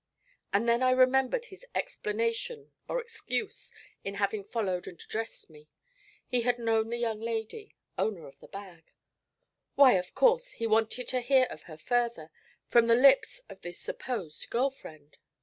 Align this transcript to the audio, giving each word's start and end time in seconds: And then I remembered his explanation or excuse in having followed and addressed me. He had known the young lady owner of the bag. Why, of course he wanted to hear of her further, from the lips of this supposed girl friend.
And 0.51 0.67
then 0.67 0.81
I 0.81 0.89
remembered 0.89 1.45
his 1.45 1.63
explanation 1.75 2.71
or 2.87 2.99
excuse 2.99 3.71
in 4.03 4.15
having 4.15 4.43
followed 4.43 4.87
and 4.87 4.99
addressed 4.99 5.47
me. 5.47 5.67
He 6.25 6.41
had 6.41 6.57
known 6.57 6.89
the 6.89 6.97
young 6.97 7.19
lady 7.21 7.75
owner 7.99 8.25
of 8.25 8.39
the 8.39 8.47
bag. 8.47 8.93
Why, 9.75 9.93
of 9.97 10.15
course 10.15 10.53
he 10.53 10.65
wanted 10.65 11.07
to 11.09 11.21
hear 11.21 11.45
of 11.51 11.65
her 11.69 11.77
further, 11.77 12.31
from 12.67 12.87
the 12.87 12.95
lips 12.95 13.41
of 13.47 13.61
this 13.61 13.77
supposed 13.77 14.49
girl 14.49 14.71
friend. 14.71 15.19